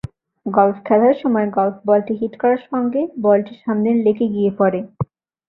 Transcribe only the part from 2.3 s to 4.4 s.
করার সঙ্গে বলটি সামনের লেকে